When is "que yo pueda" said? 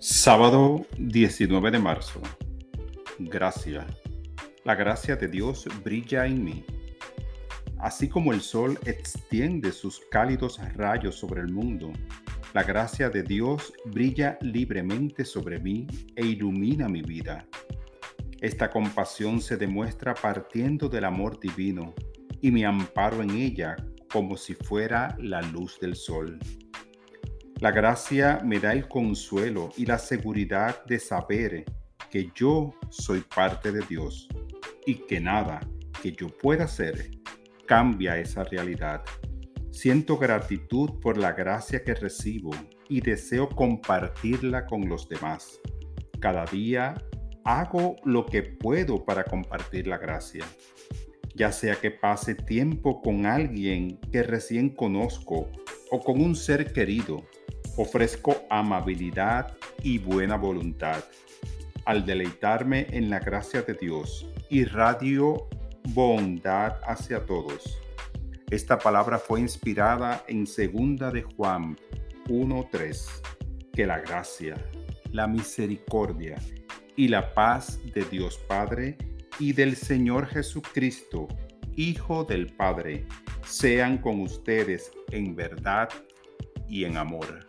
36.00-36.66